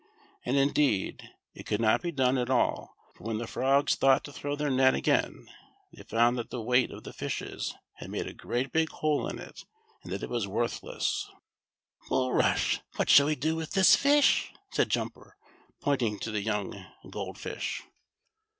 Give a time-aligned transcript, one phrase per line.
[0.43, 2.75] And, indeed it could not be done at THE SILVER FISH.
[3.05, 5.47] 43 all, for when the frogs thought to throw tlicir net again,
[5.93, 9.37] they found that the weight of the fishes had made a great big hole in
[9.37, 9.63] it,
[10.01, 11.29] and that it was worth less.
[12.09, 15.37] "Bulrush, what shall we do with this fish?" said Jumper,
[15.81, 17.83] pointing to the young Gold Fish.